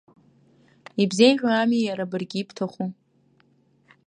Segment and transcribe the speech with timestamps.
[1.01, 2.89] Ибзеиӷьу ами иара баргьы ибҭаху.